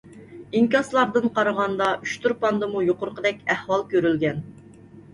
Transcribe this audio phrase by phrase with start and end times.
[0.59, 4.47] ئىنكاسلاردىن قارىغاندا ئۇچتۇرپاندىمۇ يۇقىرىقىدەك ئەھۋال كۆرۈلگەن.